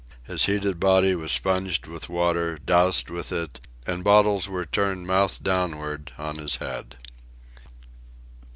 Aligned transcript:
His 0.23 0.45
heated 0.45 0.79
body 0.79 1.13
was 1.13 1.31
sponged 1.31 1.85
with 1.85 2.09
water, 2.09 2.57
doused 2.57 3.11
with 3.11 3.31
it, 3.31 3.61
and 3.85 4.03
bottles 4.03 4.49
were 4.49 4.65
turned 4.65 5.05
mouth 5.05 5.43
downward 5.43 6.11
on 6.17 6.39
his 6.39 6.55
head. 6.55 6.97